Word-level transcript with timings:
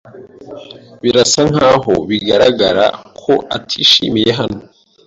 Birasa 1.01 1.41
nkaho 1.51 1.93
bigaragara 2.09 2.85
ko 3.21 3.33
atishimiye 3.55 4.31
hano. 4.39 4.59